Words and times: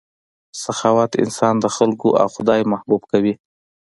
سخاوت 0.63 1.11
انسان 1.23 1.55
د 1.59 1.65
خلکو 1.75 2.09
او 2.21 2.27
خدای 2.35 2.61
محبوب 2.71 3.01
کوي. 3.11 3.33